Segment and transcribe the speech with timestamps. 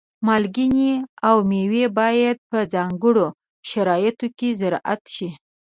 [0.25, 0.75] مالګین
[1.27, 3.25] او مېوې باید په ځانګړو
[3.69, 5.29] شرایطو کې زراعت شي.